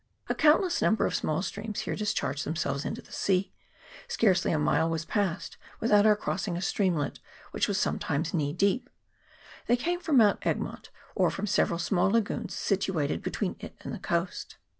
[0.29, 3.53] A countless number of small streams here dis charge themselves into the sea:
[4.07, 7.19] scarcely a mile was passed without our crossing a streamlet,
[7.51, 8.89] which was sometimes knee deep.
[9.67, 13.93] They came from Mount Egmont, or from several small lagoons situated be tween it and
[13.93, 14.57] the coast.